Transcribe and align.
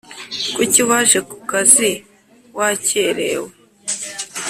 Kuki 0.55 0.79
waje 0.89 1.19
ku 1.29 1.35
kazi 1.49 1.89
wakererewe 2.57 3.49